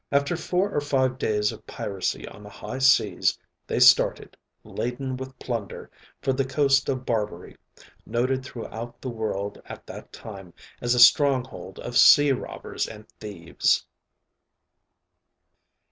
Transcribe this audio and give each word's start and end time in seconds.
After 0.11 0.35
four 0.35 0.71
or 0.73 0.81
five 0.81 1.19
days 1.19 1.51
of 1.51 1.67
piracy 1.67 2.27
on 2.27 2.41
the 2.41 2.49
high 2.49 2.79
seas, 2.79 3.37
they 3.67 3.79
started, 3.79 4.35
laden 4.63 5.15
with 5.15 5.37
plunder, 5.37 5.91
for 6.23 6.33
the 6.33 6.43
coast 6.43 6.89
of 6.89 7.05
Barbary, 7.05 7.55
noted 8.03 8.43
throughout 8.43 8.99
the 8.99 9.11
world 9.11 9.61
at 9.65 9.85
that 9.85 10.11
time 10.11 10.55
as 10.81 10.95
a 10.95 10.99
stronghold 10.99 11.77
of 11.77 11.95
sea 11.99 12.31
robbers 12.31 12.87
and 12.87 13.07
thieves. 13.19 13.85